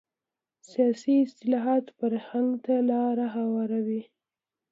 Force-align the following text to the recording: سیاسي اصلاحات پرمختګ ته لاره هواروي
سیاسي 0.69 1.13
اصلاحات 1.25 1.85
پرمختګ 1.99 2.47
ته 2.65 2.75
لاره 2.89 3.27
هواروي 3.35 4.01